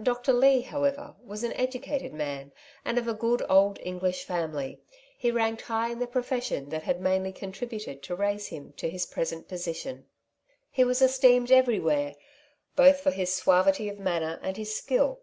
[0.00, 0.32] Dr.
[0.32, 2.52] Leigh, however, was an educated man,
[2.84, 4.78] and of a good old English family.
[5.18, 8.76] He ranked high in the profession that had mainly contributed to raise him \ 102"
[8.76, 8.94] Two Sides to every Question^ to
[9.28, 10.06] his present position.
[10.70, 12.14] He was esteemed every where,
[12.76, 15.22] both for his suavity of manner and Ids skill.